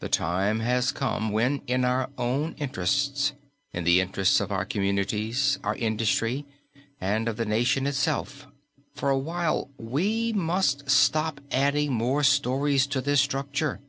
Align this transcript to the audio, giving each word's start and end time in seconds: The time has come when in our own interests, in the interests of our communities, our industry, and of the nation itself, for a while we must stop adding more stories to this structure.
The 0.00 0.10
time 0.10 0.60
has 0.60 0.92
come 0.92 1.30
when 1.32 1.62
in 1.66 1.86
our 1.86 2.10
own 2.18 2.54
interests, 2.58 3.32
in 3.72 3.84
the 3.84 3.98
interests 3.98 4.38
of 4.38 4.52
our 4.52 4.66
communities, 4.66 5.58
our 5.64 5.74
industry, 5.76 6.44
and 7.00 7.26
of 7.28 7.38
the 7.38 7.46
nation 7.46 7.86
itself, 7.86 8.46
for 8.94 9.08
a 9.08 9.16
while 9.16 9.70
we 9.78 10.34
must 10.34 10.90
stop 10.90 11.40
adding 11.50 11.94
more 11.94 12.22
stories 12.22 12.86
to 12.88 13.00
this 13.00 13.22
structure. 13.22 13.80